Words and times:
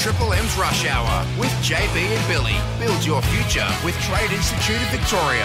Triple 0.00 0.32
M's 0.32 0.56
Rush 0.56 0.86
Hour 0.86 1.26
with 1.38 1.50
JB 1.60 1.94
and 1.94 2.26
Billy. 2.26 2.56
Build 2.80 3.04
your 3.04 3.20
future 3.20 3.68
with 3.84 3.94
Trade 4.00 4.30
Institute 4.32 4.80
of 4.80 4.88
Victoria. 4.88 5.44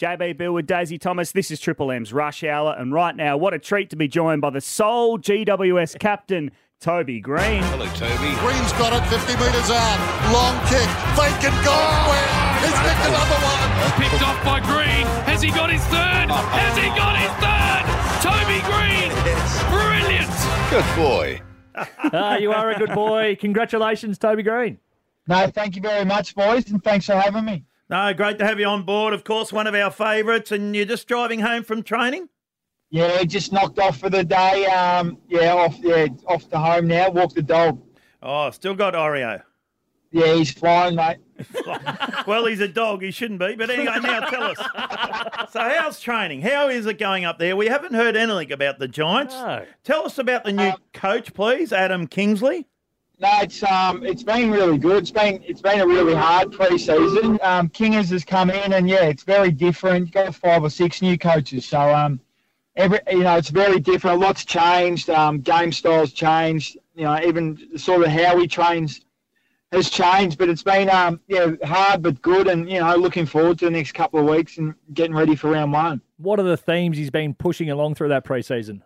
JB 0.00 0.38
Bill 0.38 0.52
with 0.52 0.68
Daisy 0.68 0.98
Thomas. 0.98 1.32
This 1.32 1.50
is 1.50 1.58
Triple 1.58 1.90
M's 1.90 2.12
Rush 2.12 2.44
Hour, 2.44 2.76
and 2.78 2.92
right 2.92 3.16
now, 3.16 3.36
what 3.36 3.54
a 3.54 3.58
treat 3.58 3.90
to 3.90 3.96
be 3.96 4.06
joined 4.06 4.40
by 4.40 4.50
the 4.50 4.60
sole 4.60 5.18
GWS 5.18 5.98
captain, 5.98 6.52
Toby 6.78 7.18
Greene. 7.18 7.64
Hello, 7.74 7.86
Toby. 7.98 8.38
Greene's 8.38 8.72
got 8.78 8.94
it, 8.94 9.02
50 9.10 9.34
metres 9.34 9.70
out. 9.74 9.98
Long 10.30 10.54
kick. 10.70 10.86
Fake 11.18 11.42
and 11.42 11.58
goal. 11.66 12.06
He's 12.62 12.78
picked 12.86 13.02
another 13.02 13.40
one. 13.42 13.66
Picked 13.98 14.22
off 14.22 14.38
by 14.44 14.60
Greene. 14.60 15.06
Has 15.26 15.42
he 15.42 15.50
got 15.50 15.72
his 15.72 15.82
third? 15.90 16.30
Has 16.30 16.76
he 16.78 16.86
got 16.94 17.18
his 17.18 17.34
third? 17.42 17.82
Toby 18.22 18.62
Greene. 18.62 19.10
Brilliant. 19.74 20.30
Good 20.70 20.86
boy. 20.94 21.42
Ah, 22.14 22.36
you 22.36 22.52
are 22.52 22.70
a 22.70 22.78
good 22.78 22.94
boy. 22.94 23.36
Congratulations, 23.40 24.18
Toby 24.18 24.42
Greene. 24.42 24.78
No, 25.26 25.46
thank 25.48 25.76
you 25.76 25.82
very 25.82 26.04
much, 26.04 26.34
boys, 26.34 26.70
and 26.70 26.82
thanks 26.82 27.06
for 27.06 27.14
having 27.14 27.44
me. 27.44 27.64
No, 27.88 28.12
great 28.12 28.38
to 28.38 28.46
have 28.46 28.58
you 28.60 28.66
on 28.66 28.82
board. 28.84 29.14
Of 29.14 29.24
course, 29.24 29.52
one 29.52 29.66
of 29.66 29.74
our 29.74 29.90
favourites, 29.90 30.52
and 30.52 30.74
you're 30.74 30.84
just 30.84 31.06
driving 31.08 31.40
home 31.40 31.62
from 31.62 31.82
training. 31.82 32.28
Yeah, 32.90 33.22
just 33.24 33.52
knocked 33.52 33.78
off 33.78 33.98
for 33.98 34.10
the 34.10 34.24
day. 34.24 34.66
Um, 34.66 35.18
yeah, 35.28 35.54
off, 35.54 35.78
yeah, 35.78 36.08
off 36.26 36.48
to 36.50 36.58
home 36.58 36.88
now. 36.88 37.10
Walk 37.10 37.32
the 37.34 37.42
dog. 37.42 37.80
Oh, 38.22 38.50
still 38.50 38.74
got 38.74 38.94
Oreo. 38.94 39.42
Yeah, 40.12 40.34
he's 40.34 40.52
flying, 40.52 40.94
mate. 40.94 41.16
well, 42.26 42.44
he's 42.44 42.60
a 42.60 42.68
dog. 42.68 43.02
He 43.02 43.10
shouldn't 43.10 43.40
be. 43.40 43.56
But 43.56 43.70
anyway, 43.70 43.98
now 44.00 44.20
tell 44.20 44.42
us. 44.42 44.58
So, 45.50 45.60
how's 45.60 46.00
training? 46.00 46.42
How 46.42 46.68
is 46.68 46.86
it 46.86 46.98
going 46.98 47.24
up 47.24 47.38
there? 47.38 47.56
We 47.56 47.66
haven't 47.66 47.94
heard 47.94 48.14
anything 48.14 48.52
about 48.52 48.78
the 48.78 48.88
Giants. 48.88 49.34
No. 49.34 49.64
Tell 49.84 50.04
us 50.04 50.18
about 50.18 50.44
the 50.44 50.52
new 50.52 50.72
coach, 50.92 51.32
please, 51.32 51.72
Adam 51.72 52.06
Kingsley. 52.06 52.66
No, 53.18 53.30
it's 53.40 53.62
um, 53.62 54.04
it's 54.04 54.22
been 54.22 54.50
really 54.50 54.78
good. 54.78 54.96
It's 54.96 55.10
been 55.10 55.42
it's 55.46 55.62
been 55.62 55.80
a 55.80 55.86
really 55.86 56.14
hard 56.14 56.52
pre-season. 56.52 57.38
Um, 57.42 57.68
Kingers 57.68 58.10
has 58.10 58.24
come 58.24 58.50
in, 58.50 58.72
and 58.72 58.88
yeah, 58.88 59.04
it's 59.04 59.22
very 59.22 59.50
different. 59.50 60.06
You've 60.06 60.12
got 60.12 60.34
five 60.34 60.64
or 60.64 60.70
six 60.70 61.00
new 61.00 61.16
coaches, 61.16 61.64
so 61.64 61.80
um, 61.80 62.20
every 62.76 62.98
you 63.10 63.20
know, 63.22 63.36
it's 63.36 63.50
very 63.50 63.78
different. 63.78 64.20
A 64.20 64.24
lot's 64.26 64.44
changed. 64.44 65.08
Um, 65.08 65.40
game 65.40 65.72
styles 65.72 66.12
changed. 66.12 66.76
You 66.94 67.04
know, 67.04 67.20
even 67.24 67.78
sort 67.78 68.02
of 68.02 68.08
how 68.08 68.36
we 68.36 68.48
trains 68.48 69.02
has 69.72 69.90
changed. 69.90 70.38
But 70.38 70.48
it's 70.48 70.62
been 70.62 70.88
um, 70.90 71.20
yeah, 71.26 71.52
hard 71.64 72.02
but 72.02 72.20
good, 72.22 72.48
and 72.48 72.70
you 72.70 72.80
know, 72.80 72.94
looking 72.96 73.26
forward 73.26 73.58
to 73.60 73.64
the 73.64 73.70
next 73.70 73.92
couple 73.92 74.20
of 74.20 74.26
weeks 74.26 74.58
and 74.58 74.74
getting 74.94 75.14
ready 75.14 75.34
for 75.34 75.50
round 75.50 75.72
one. 75.72 76.00
What 76.18 76.38
are 76.38 76.44
the 76.44 76.56
themes 76.56 76.96
he's 76.96 77.10
been 77.10 77.34
pushing 77.34 77.70
along 77.70 77.96
through 77.96 78.08
that 78.08 78.24
pre-season? 78.24 78.84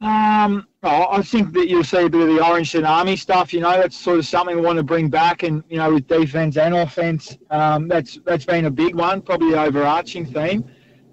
Um, 0.00 0.66
oh, 0.82 1.08
I 1.10 1.20
think 1.20 1.52
that 1.52 1.68
you'll 1.68 1.84
see 1.84 2.04
a 2.04 2.08
bit 2.08 2.22
of 2.22 2.28
the 2.28 2.42
Orange 2.42 2.72
Tsunami 2.72 3.18
stuff. 3.18 3.52
You 3.52 3.60
know, 3.60 3.72
that's 3.72 3.96
sort 3.96 4.18
of 4.18 4.26
something 4.26 4.56
we 4.56 4.62
want 4.62 4.78
to 4.78 4.82
bring 4.82 5.10
back, 5.10 5.42
and 5.42 5.62
you 5.68 5.76
know, 5.76 5.92
with 5.92 6.06
defense 6.06 6.56
and 6.56 6.74
offense, 6.74 7.36
um, 7.50 7.88
that's 7.88 8.18
that's 8.24 8.44
been 8.44 8.64
a 8.66 8.70
big 8.70 8.94
one, 8.94 9.20
probably 9.20 9.50
the 9.50 9.62
overarching 9.62 10.24
theme. 10.24 10.64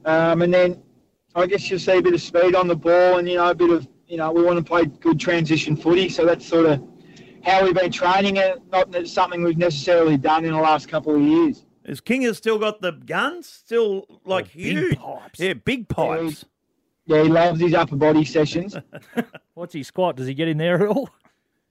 Um, 0.05 0.41
and 0.41 0.53
then 0.53 0.81
I 1.35 1.47
guess 1.47 1.69
you'll 1.69 1.79
see 1.79 1.97
a 1.97 2.01
bit 2.01 2.13
of 2.13 2.21
speed 2.21 2.55
on 2.55 2.67
the 2.67 2.75
ball, 2.75 3.17
and 3.17 3.27
you 3.27 3.35
know, 3.35 3.49
a 3.49 3.55
bit 3.55 3.71
of 3.71 3.87
you 4.07 4.17
know, 4.17 4.31
we 4.31 4.41
want 4.41 4.57
to 4.57 4.63
play 4.63 4.85
good 4.85 5.19
transition 5.19 5.75
footy. 5.75 6.07
So 6.07 6.25
that's 6.25 6.45
sort 6.45 6.65
of 6.65 6.81
how 7.43 7.63
we've 7.63 7.73
been 7.73 7.91
training 7.91 8.37
it. 8.37 8.61
Not 8.71 9.07
something 9.07 9.43
we've 9.43 9.57
necessarily 9.57 10.17
done 10.17 10.45
in 10.45 10.51
the 10.51 10.59
last 10.59 10.87
couple 10.87 11.15
of 11.15 11.21
years. 11.21 11.65
Is 11.85 12.01
King 12.01 12.23
has 12.23 12.37
still 12.37 12.59
got 12.59 12.81
the 12.81 12.91
guns? 12.91 13.47
Still 13.47 14.05
like 14.25 14.45
oh, 14.45 14.57
big 14.57 14.65
huge 14.65 14.97
pipes. 14.97 15.39
Yeah, 15.39 15.53
big 15.53 15.87
pipes. 15.87 16.45
Yeah, 17.05 17.23
he 17.23 17.29
loves 17.29 17.61
his 17.61 17.73
upper 17.73 17.95
body 17.95 18.25
sessions. 18.25 18.75
What's 19.53 19.73
he 19.73 19.83
squat? 19.83 20.17
Does 20.17 20.27
he 20.27 20.33
get 20.33 20.49
in 20.49 20.57
there 20.57 20.83
at 20.83 20.89
all? 20.89 21.09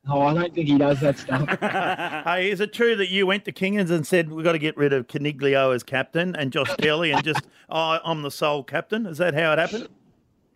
Oh, 0.09 0.23
I 0.23 0.35
don't 0.35 0.55
think 0.55 0.69
he 0.69 0.79
does 0.79 1.01
that 1.01 1.19
stuff. 1.19 1.49
hey, 2.25 2.51
is 2.51 2.61
it 2.61 2.73
true 2.73 2.97
that 2.97 3.11
you 3.11 3.27
went 3.27 3.45
to 3.45 3.53
Kingers 3.53 3.91
and 3.91 4.07
said 4.07 4.31
we've 4.31 4.45
got 4.45 4.53
to 4.53 4.59
get 4.59 4.77
rid 4.77 4.93
of 4.93 5.09
Coniglio 5.09 5.75
as 5.75 5.83
captain 5.83 6.35
and 6.37 6.53
Josh 6.53 6.75
Kelly 6.77 7.11
and 7.11 7.25
just 7.25 7.41
oh, 7.69 7.99
I'm 8.05 8.23
the 8.23 8.31
sole 8.31 8.63
captain? 8.63 9.05
Is 9.05 9.19
that 9.19 9.35
how 9.35 9.53
it 9.53 9.59
happened? 9.59 9.89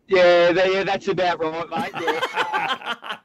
yeah, 0.07 0.51
yeah, 0.51 0.85
that's 0.85 1.09
about 1.09 1.41
right, 1.41 1.93
mate. 1.93 2.03
Yeah. 2.03 3.17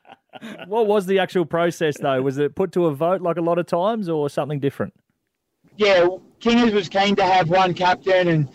What 0.67 0.87
was 0.87 1.05
the 1.05 1.19
actual 1.19 1.45
process 1.45 1.97
though? 1.97 2.21
Was 2.21 2.37
it 2.37 2.55
put 2.55 2.71
to 2.73 2.85
a 2.85 2.93
vote 2.93 3.21
like 3.21 3.37
a 3.37 3.41
lot 3.41 3.57
of 3.57 3.65
times, 3.67 4.09
or 4.09 4.29
something 4.29 4.59
different? 4.59 4.93
yeah, 5.77 6.07
Kingers 6.39 6.73
was 6.73 6.89
keen 6.89 7.15
to 7.15 7.23
have 7.25 7.49
one 7.49 7.73
captain, 7.73 8.27
and 8.27 8.49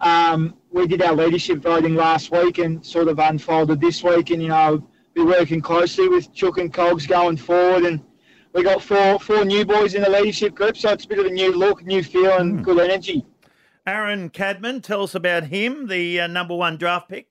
um, 0.00 0.56
we 0.70 0.86
did 0.86 1.02
our 1.02 1.14
leadership 1.14 1.58
voting 1.58 1.94
last 1.94 2.30
week 2.30 2.58
and 2.58 2.84
sort 2.84 3.08
of 3.08 3.18
unfolded 3.18 3.80
this 3.80 4.02
week. 4.02 4.30
And 4.30 4.42
you 4.42 4.48
know, 4.48 4.86
be 5.14 5.22
working 5.22 5.60
closely 5.60 6.08
with 6.08 6.32
Chuck 6.34 6.58
and 6.58 6.72
Cogs 6.72 7.06
going 7.06 7.36
forward, 7.36 7.84
and 7.84 8.02
we 8.52 8.62
got 8.62 8.82
four 8.82 9.18
four 9.18 9.44
new 9.44 9.64
boys 9.64 9.94
in 9.94 10.02
the 10.02 10.10
leadership 10.10 10.54
group, 10.54 10.76
so 10.76 10.90
it's 10.90 11.04
a 11.04 11.08
bit 11.08 11.18
of 11.18 11.26
a 11.26 11.30
new 11.30 11.52
look, 11.52 11.84
new 11.84 12.02
feel, 12.02 12.36
and 12.36 12.64
good 12.64 12.78
energy. 12.78 13.24
Aaron 13.86 14.30
Cadman, 14.30 14.80
tell 14.80 15.04
us 15.04 15.14
about 15.14 15.44
him, 15.44 15.86
the 15.86 16.20
uh, 16.20 16.26
number 16.26 16.56
one 16.56 16.76
draft 16.76 17.08
pick. 17.08 17.28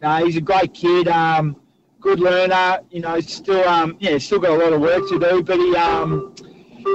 No, 0.00 0.24
he's 0.24 0.36
a 0.36 0.40
great 0.40 0.72
kid, 0.72 1.08
um, 1.08 1.56
good 2.04 2.20
learner. 2.20 2.80
You 2.90 3.00
know, 3.00 3.18
still 3.20 3.66
um, 3.66 3.96
yeah, 3.98 4.18
still 4.18 4.38
got 4.38 4.50
a 4.50 4.62
lot 4.62 4.72
of 4.72 4.80
work 4.80 5.08
to 5.08 5.18
do, 5.18 5.42
but 5.42 5.58
he 5.58 5.74
um, 5.74 6.34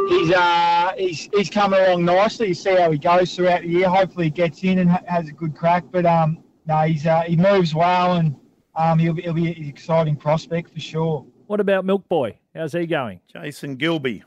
he's 0.07 0.31
uh, 0.31 0.93
he's 0.97 1.29
he's 1.33 1.49
coming 1.49 1.79
along 1.79 2.05
nicely. 2.05 2.49
You 2.49 2.53
see 2.53 2.75
how 2.75 2.91
he 2.91 2.97
goes 2.97 3.35
throughout 3.35 3.63
the 3.63 3.67
year. 3.67 3.89
Hopefully, 3.89 4.25
he 4.25 4.31
gets 4.31 4.63
in 4.63 4.79
and 4.79 4.89
ha- 4.89 5.03
has 5.07 5.27
a 5.27 5.33
good 5.33 5.55
crack. 5.55 5.83
But 5.91 6.05
um, 6.05 6.43
no, 6.65 6.77
he's 6.83 7.05
uh, 7.05 7.21
he 7.21 7.35
moves 7.35 7.73
well, 7.75 8.17
and 8.17 8.35
um, 8.75 8.99
he'll 8.99 9.13
be, 9.13 9.23
he'll 9.23 9.33
be 9.33 9.51
an 9.51 9.67
exciting 9.67 10.15
prospect 10.15 10.71
for 10.71 10.79
sure. 10.79 11.25
What 11.47 11.59
about 11.59 11.83
Milk 11.83 12.07
Boy? 12.07 12.37
How's 12.55 12.73
he 12.73 12.85
going? 12.85 13.19
Jason 13.33 13.75
Gilby. 13.75 14.23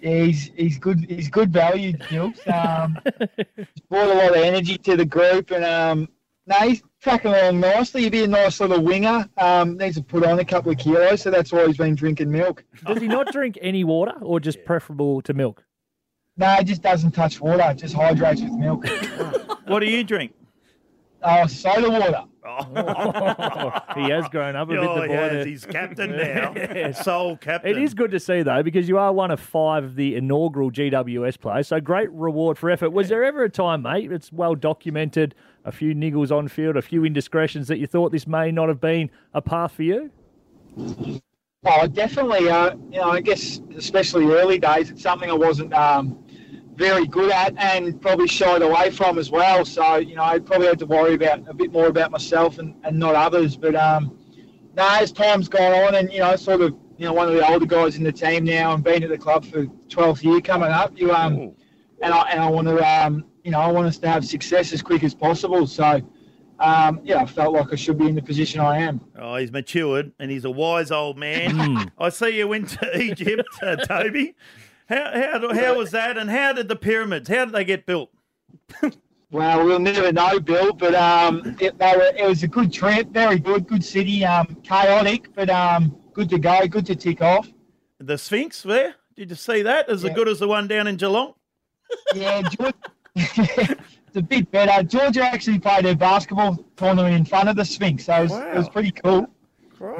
Yeah, 0.00 0.24
he's 0.24 0.50
he's 0.56 0.78
good. 0.78 1.06
He's 1.08 1.30
good 1.30 1.52
value, 1.52 1.92
Gilks. 1.92 2.46
Um, 2.52 2.98
he's 3.56 3.66
brought 3.88 4.10
a 4.10 4.14
lot 4.14 4.30
of 4.30 4.42
energy 4.42 4.76
to 4.76 4.96
the 4.96 5.06
group, 5.06 5.52
and 5.52 5.64
um, 5.64 6.08
no, 6.46 6.56
he's 6.56 6.82
tracking 7.00 7.32
along 7.32 7.60
nicely. 7.60 8.02
He'd 8.02 8.12
be 8.12 8.24
a 8.24 8.28
nice 8.28 8.60
little 8.60 8.82
winger. 8.82 9.28
Um, 9.38 9.76
needs 9.76 9.96
to 9.96 10.02
put 10.02 10.24
on 10.24 10.38
a 10.38 10.44
couple 10.44 10.70
of 10.72 10.78
kilos, 10.78 11.22
so 11.22 11.30
that's 11.30 11.52
why 11.52 11.66
he's 11.66 11.76
been 11.76 11.94
drinking 11.94 12.30
milk. 12.30 12.64
Does 12.86 13.00
he 13.00 13.08
not 13.08 13.32
drink 13.32 13.58
any 13.62 13.84
water, 13.84 14.12
or 14.20 14.40
just 14.40 14.64
preferable 14.64 15.22
to 15.22 15.32
milk? 15.32 15.64
No, 16.36 16.48
he 16.56 16.64
just 16.64 16.82
doesn't 16.82 17.12
touch 17.12 17.40
water. 17.40 17.74
Just 17.74 17.94
hydrates 17.94 18.42
with 18.42 18.52
milk. 18.52 18.86
What 19.66 19.80
do 19.80 19.86
you 19.86 20.04
drink? 20.04 20.32
Oh, 21.26 21.46
soda 21.46 21.88
water. 21.88 22.24
he 23.96 24.10
has 24.10 24.28
grown 24.28 24.54
up 24.54 24.68
a 24.68 24.72
bit. 24.72 24.78
Oh, 24.80 25.00
The 25.00 25.06
boy 25.06 25.12
yeah, 25.14 25.28
there. 25.30 25.46
he's 25.46 25.64
captain 25.64 26.14
now. 26.16 26.92
Sole 26.92 27.38
captain. 27.38 27.70
It 27.70 27.78
is 27.82 27.94
good 27.94 28.10
to 28.10 28.20
see 28.20 28.42
though, 28.42 28.62
because 28.62 28.88
you 28.88 28.98
are 28.98 29.12
one 29.12 29.30
of 29.30 29.40
five 29.40 29.84
of 29.84 29.96
the 29.96 30.14
inaugural 30.16 30.70
GWS 30.70 31.40
players. 31.40 31.68
So 31.68 31.80
great 31.80 32.10
reward 32.12 32.58
for 32.58 32.70
effort. 32.70 32.90
Was 32.90 33.08
there 33.08 33.24
ever 33.24 33.42
a 33.44 33.48
time, 33.50 33.82
mate? 33.82 34.12
It's 34.12 34.30
well 34.32 34.54
documented. 34.54 35.34
A 35.64 35.72
few 35.72 35.94
niggles 35.94 36.30
on 36.30 36.46
field, 36.48 36.76
a 36.76 36.82
few 36.82 37.04
indiscretions 37.06 37.68
that 37.68 37.78
you 37.78 37.86
thought 37.86 38.12
this 38.12 38.26
may 38.26 38.50
not 38.52 38.68
have 38.68 38.82
been 38.82 39.10
a 39.32 39.40
path 39.40 39.72
for 39.72 39.82
you. 39.82 40.10
Oh, 41.66 41.86
definitely. 41.86 42.50
Uh, 42.50 42.74
you 42.90 43.00
know, 43.00 43.10
I 43.10 43.22
guess 43.22 43.60
especially 43.74 44.26
early 44.26 44.58
days, 44.58 44.90
it's 44.90 45.02
something 45.02 45.30
I 45.30 45.34
wasn't 45.34 45.72
um, 45.72 46.22
very 46.76 47.06
good 47.06 47.30
at 47.30 47.54
and 47.56 48.00
probably 48.00 48.26
shied 48.26 48.62
away 48.62 48.90
from 48.90 49.18
as 49.18 49.30
well. 49.30 49.64
So 49.64 49.96
you 49.96 50.16
know, 50.16 50.22
I 50.22 50.38
probably 50.38 50.66
had 50.66 50.78
to 50.80 50.86
worry 50.86 51.14
about 51.14 51.48
a 51.48 51.54
bit 51.54 51.72
more 51.72 51.86
about 51.86 52.10
myself 52.10 52.58
and, 52.58 52.74
and 52.84 52.98
not 52.98 53.14
others. 53.14 53.56
But 53.56 53.74
um, 53.74 54.18
no, 54.76 54.86
as 54.90 55.12
time's 55.12 55.48
gone 55.48 55.72
on, 55.72 55.94
and 55.94 56.12
you 56.12 56.20
know, 56.20 56.34
sort 56.36 56.60
of, 56.60 56.74
you 56.98 57.06
know, 57.06 57.12
one 57.12 57.28
of 57.28 57.34
the 57.34 57.48
older 57.48 57.66
guys 57.66 57.96
in 57.96 58.02
the 58.02 58.12
team 58.12 58.44
now, 58.44 58.74
and 58.74 58.82
been 58.82 59.02
at 59.02 59.10
the 59.10 59.18
club 59.18 59.44
for 59.44 59.64
12th 59.64 60.22
year 60.22 60.40
coming 60.40 60.70
up. 60.70 60.92
You 60.98 61.12
um, 61.12 61.54
and 62.02 62.12
I 62.12 62.28
and 62.30 62.40
I 62.40 62.50
want 62.50 62.68
to 62.68 62.78
um, 62.78 63.24
you 63.44 63.50
know, 63.50 63.60
I 63.60 63.70
want 63.70 63.86
us 63.86 63.98
to 63.98 64.08
have 64.08 64.24
success 64.24 64.72
as 64.72 64.82
quick 64.82 65.04
as 65.04 65.14
possible. 65.14 65.66
So. 65.66 66.00
Um, 66.60 67.00
yeah, 67.02 67.20
I 67.20 67.26
felt 67.26 67.52
like 67.52 67.72
I 67.72 67.74
should 67.74 67.98
be 67.98 68.06
in 68.06 68.14
the 68.14 68.22
position 68.22 68.60
I 68.60 68.78
am. 68.78 69.00
Oh, 69.18 69.34
he's 69.34 69.50
matured 69.50 70.12
and 70.20 70.30
he's 70.30 70.44
a 70.44 70.50
wise 70.50 70.92
old 70.92 71.18
man. 71.18 71.90
I 71.98 72.10
see 72.10 72.38
you 72.38 72.46
went 72.46 72.68
to 72.70 72.96
Egypt, 73.02 73.48
uh, 73.60 73.74
Toby. 73.74 74.36
How, 74.88 75.10
how, 75.40 75.54
how 75.54 75.74
was 75.78 75.90
that? 75.92 76.16
And 76.18 76.30
how 76.30 76.52
did 76.52 76.68
the 76.68 76.76
pyramids, 76.76 77.28
how 77.28 77.46
did 77.46 77.54
they 77.54 77.64
get 77.64 77.86
built? 77.86 78.10
Well, 79.30 79.64
we'll 79.64 79.80
never 79.80 80.12
know, 80.12 80.38
Bill, 80.38 80.72
but 80.72 80.94
um, 80.94 81.56
it, 81.60 81.76
they 81.78 81.92
were, 81.96 82.12
it 82.16 82.28
was 82.28 82.42
a 82.44 82.48
good 82.48 82.72
trip, 82.72 83.08
very 83.08 83.38
good, 83.38 83.66
good 83.66 83.82
city, 83.84 84.24
um, 84.24 84.56
chaotic, 84.62 85.34
but 85.34 85.50
um, 85.50 85.96
good 86.12 86.28
to 86.30 86.38
go, 86.38 86.66
good 86.68 86.86
to 86.86 86.94
tick 86.94 87.20
off. 87.20 87.48
The 87.98 88.16
Sphinx 88.16 88.62
there? 88.62 88.94
Did 89.16 89.30
you 89.30 89.36
see 89.36 89.62
that? 89.62 89.88
As 89.88 90.04
Yeah. 90.04 90.12
good 90.12 90.28
as 90.28 90.38
the 90.38 90.46
one 90.46 90.68
down 90.68 90.86
in 90.86 90.96
Geelong? 90.96 91.34
Yeah, 92.14 92.42
George, 92.42 92.74
it's 93.16 94.16
a 94.16 94.22
bit 94.22 94.50
better. 94.52 94.82
Georgia 94.84 95.22
actually 95.24 95.58
played 95.58 95.86
a 95.86 95.96
basketball 95.96 96.56
tournament 96.76 97.14
in 97.16 97.24
front 97.24 97.48
of 97.48 97.56
the 97.56 97.64
Sphinx, 97.64 98.04
so 98.04 98.14
it 98.14 98.22
was, 98.24 98.32
it 98.32 98.54
was 98.56 98.68
pretty 98.68 98.92
cool. 98.92 99.26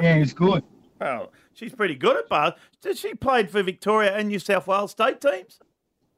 Yeah, 0.01 0.15
it 0.15 0.19
was 0.21 0.33
good. 0.33 0.63
Well, 1.01 1.31
she's 1.55 1.73
pretty 1.73 1.95
good 1.95 2.17
at 2.17 2.29
bas. 2.29 2.53
Did 2.81 2.97
she 2.97 3.15
played 3.15 3.49
for 3.49 3.63
Victoria 3.63 4.15
and 4.15 4.27
New 4.27 4.39
South 4.39 4.67
Wales 4.67 4.91
state 4.91 5.19
teams? 5.21 5.59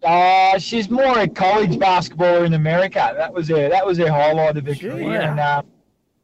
Uh, 0.04 0.60
she's 0.60 0.89
more 0.89 1.18
a 1.19 1.28
college 1.28 1.78
basketballer 1.78 2.45
in 2.45 2.54
America. 2.54 3.13
That 3.16 3.34
was 3.34 3.48
her. 3.50 3.69
That 3.69 3.86
was 3.86 3.98
her 3.98 4.10
highlight 4.10 4.57
of 4.57 4.66
her 4.66 4.75
career, 4.75 5.04
wow. 5.04 5.31
and 5.31 5.39
uh, 5.39 5.62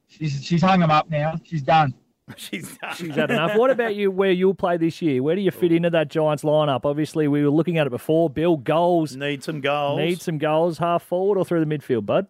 she's 0.08 0.44
she's 0.44 0.62
hung 0.62 0.80
them 0.80 0.92
up 0.92 1.10
now. 1.10 1.40
She's 1.44 1.62
done. 1.64 1.94
She's 2.38 2.78
done. 2.78 2.96
She's 2.96 3.16
had 3.16 3.32
enough. 3.32 3.58
What 3.58 3.70
about 3.70 3.96
you? 3.96 4.10
Where 4.10 4.32
you'll 4.32 4.54
play 4.54 4.78
this 4.78 5.02
year? 5.02 5.22
Where 5.22 5.36
do 5.36 5.42
you 5.42 5.52
fit 5.52 5.74
into 5.74 5.90
that 5.90 6.08
Giants 6.08 6.44
lineup? 6.44 6.86
Obviously, 6.86 7.28
we 7.28 7.44
were 7.44 7.50
looking 7.50 7.78
at 7.78 7.86
it 7.86 7.90
before. 7.90 8.30
Bill 8.30 8.56
goals 8.56 9.18
Need 9.18 9.44
some 9.44 9.60
goals. 9.60 10.00
need 10.00 10.22
some 10.22 10.38
goals, 10.38 10.78
half 10.78 11.04
forward 11.04 11.38
or 11.38 11.44
through 11.44 11.64
the 11.64 11.66
midfield, 11.66 12.06
bud. 12.06 12.28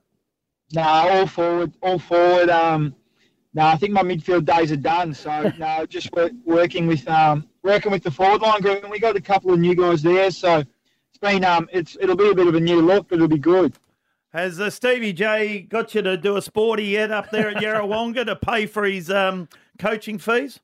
Nah, 0.74 1.07
all 1.07 1.27
forward, 1.27 1.74
all 1.83 2.00
forward. 2.00 2.50
Um, 2.50 2.95
no, 3.53 3.65
I 3.65 3.75
think 3.77 3.94
my 3.94 4.01
midfield 4.03 4.45
days 4.45 4.71
are 4.71 4.75
done. 4.77 5.13
So 5.13 5.51
no, 5.59 5.85
just 5.85 6.11
work, 6.13 6.31
working 6.45 6.88
with 6.88 7.07
um, 7.07 7.47
working 7.63 7.91
with 7.91 8.03
the 8.03 8.11
forward 8.11 8.41
line 8.41 8.61
group, 8.61 8.81
and 8.83 8.91
we 8.91 9.00
got 9.00 9.15
a 9.15 9.21
couple 9.21 9.53
of 9.53 9.59
new 9.59 9.75
guys 9.75 10.01
there. 10.01 10.31
So 10.31 10.59
it's 10.59 11.17
been 11.21 11.44
um, 11.45 11.69
it's 11.71 11.97
it'll 12.01 12.15
be 12.15 12.29
a 12.29 12.35
bit 12.35 12.47
of 12.47 12.55
a 12.55 12.59
new 12.59 12.81
look, 12.81 13.07
but 13.09 13.15
it'll 13.15 13.27
be 13.27 13.38
good. 13.38 13.73
Has 14.33 14.59
uh, 14.59 14.71
Stevie 14.71 15.13
J 15.13 15.61
got 15.61 15.94
you 15.94 16.01
to 16.01 16.17
do 16.17 16.38
a 16.38 16.41
sporty 16.41 16.85
yet 16.85 17.11
up 17.11 17.29
there 17.29 17.50
at 17.50 17.57
Yarrawonga 17.57 18.25
to 18.25 18.35
pay 18.35 18.65
for 18.65 18.83
his 18.83 19.11
um, 19.11 19.47
coaching 19.77 20.17
fees? 20.17 20.59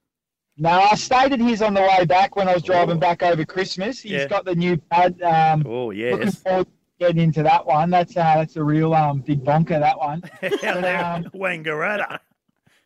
No, 0.57 0.71
I 0.71 0.95
stayed 0.95 1.31
at 1.31 1.39
his 1.39 1.61
on 1.61 1.75
the 1.75 1.81
way 1.81 2.03
back 2.05 2.35
when 2.35 2.49
I 2.49 2.53
was 2.55 2.63
driving 2.63 2.99
back 2.99 3.21
over 3.23 3.45
Christmas. 3.45 4.01
He's 4.01 4.11
Yeah. 4.13 4.27
got 4.27 4.43
the 4.43 4.55
new 4.55 4.75
pad. 4.75 5.21
Um, 5.21 5.63
Oh, 5.67 5.85
looking 5.87 5.99
yes. 6.23 6.35
forward 6.41 6.67
getting 6.99 7.19
into 7.21 7.43
that 7.43 7.65
one. 7.65 7.91
That's 7.91 8.17
uh, 8.17 8.35
that's 8.37 8.55
a 8.57 8.63
real 8.63 8.93
um, 8.95 9.19
big 9.19 9.43
bonker. 9.43 9.79
That 9.79 9.97
one. 9.99 10.21
Um, 10.43 11.23
Wangaratta. 11.35 12.19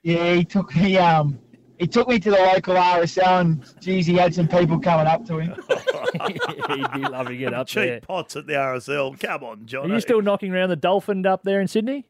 Yeah, 0.04 0.36
he 0.36 0.44
took 0.46 0.76
me 0.76 0.98
um, 0.98 1.40
he 1.80 1.88
took 1.88 2.08
me 2.08 2.20
to 2.20 2.30
the 2.30 2.38
local 2.38 2.76
RSL, 2.76 3.42
and 3.42 3.66
geez, 3.82 4.06
he 4.06 4.16
had 4.16 4.36
some 4.36 4.48
people 4.48 4.80
coming 4.80 5.08
up 5.08 5.26
to 5.28 5.40
him. 5.40 5.56
He'd 6.28 6.92
be 6.94 7.02
loving 7.10 7.40
it 7.42 7.54
up 7.54 7.68
Cheap 7.68 7.84
there. 7.84 8.02
pots 8.02 8.36
at 8.36 8.46
the 8.46 8.54
RSL. 8.54 9.20
Come 9.20 9.44
on, 9.44 9.66
John. 9.66 9.90
Are 9.92 9.96
you 9.96 10.02
still 10.02 10.22
knocking 10.22 10.54
around 10.54 10.70
the 10.70 10.76
Dolphin 10.76 11.26
up 11.26 11.44
there 11.44 11.60
in 11.62 11.68
Sydney? 11.68 12.06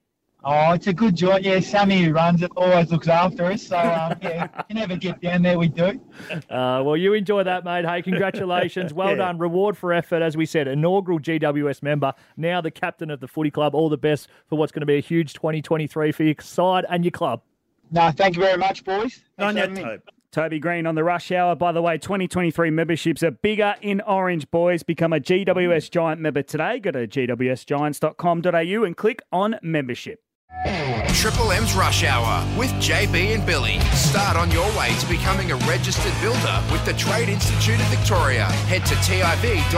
Oh, 0.45 0.73
it's 0.73 0.87
a 0.87 0.93
good 0.93 1.15
joint. 1.15 1.43
Yeah, 1.43 1.61
Sammy 1.61 2.03
who 2.03 2.11
runs 2.11 2.41
it 2.41 2.51
always 2.57 2.91
looks 2.91 3.07
after 3.07 3.45
us. 3.45 3.65
So 3.65 3.77
um, 3.77 4.17
yeah, 4.21 4.49
you 4.67 4.75
never 4.75 4.97
get 4.97 5.21
down 5.21 5.41
there, 5.41 5.57
we 5.57 5.69
do. 5.69 6.01
Uh, 6.49 6.81
well, 6.83 6.97
you 6.97 7.13
enjoy 7.13 7.43
that, 7.43 7.63
mate. 7.63 7.85
Hey, 7.85 8.01
congratulations. 8.01 8.93
Well 8.93 9.11
Yeah. 9.11 9.15
done. 9.15 9.37
Reward 9.37 9.77
for 9.77 9.93
effort, 9.93 10.21
as 10.21 10.35
we 10.35 10.45
said. 10.45 10.67
Inaugural 10.67 11.19
GWS 11.19 11.81
member, 11.81 12.13
now 12.35 12.59
the 12.59 12.71
captain 12.71 13.09
of 13.09 13.21
the 13.21 13.27
footy 13.27 13.51
club. 13.51 13.73
All 13.73 13.87
the 13.87 13.97
best 13.97 14.27
for 14.47 14.57
what's 14.57 14.71
going 14.73 14.81
to 14.81 14.85
be 14.85 14.97
a 14.97 15.01
huge 15.01 15.33
2023 15.33 16.11
for 16.11 16.23
your 16.23 16.35
side 16.41 16.85
and 16.89 17.05
your 17.05 17.11
club. 17.11 17.41
No, 17.91 18.11
thank 18.11 18.35
you 18.35 18.41
very 18.41 18.57
much, 18.57 18.83
boys. 18.83 19.21
Thanks 19.37 19.61
on 19.61 19.75
for 19.75 19.79
your 19.81 19.91
me. 19.93 19.97
Toby 20.31 20.59
Greene 20.59 20.87
on 20.87 20.95
the 20.95 21.03
rush 21.03 21.31
hour. 21.31 21.55
By 21.55 21.71
the 21.71 21.81
way, 21.81 21.99
2023 21.99 22.71
memberships 22.71 23.21
are 23.21 23.31
bigger 23.31 23.75
in 23.81 24.01
Orange, 24.01 24.49
boys. 24.49 24.81
Become 24.81 25.13
a 25.13 25.19
GWS 25.19 25.91
Giant 25.91 26.19
member 26.19 26.41
today. 26.41 26.79
Go 26.79 26.89
to 26.91 27.07
gwsgiants.com.au 27.07 28.83
and 28.83 28.97
click 28.97 29.21
on 29.31 29.59
membership. 29.61 30.19
Triple 31.13 31.51
M's 31.51 31.73
Rush 31.73 32.03
Hour 32.03 32.45
with 32.57 32.69
JB 32.73 33.35
and 33.35 33.45
Billy. 33.45 33.79
Start 33.91 34.35
on 34.35 34.51
your 34.51 34.67
way 34.77 34.93
to 34.99 35.07
becoming 35.07 35.51
a 35.51 35.55
registered 35.57 36.13
builder 36.21 36.63
with 36.71 36.83
the 36.85 36.93
Trade 36.93 37.29
Institute 37.29 37.79
of 37.79 37.87
Victoria. 37.87 38.45
Head 38.67 38.85
to 38.87 38.95
tiv.vic.edu.au. 38.95 39.73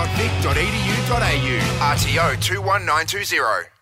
RTO 1.94 2.42
21920. 2.42 3.75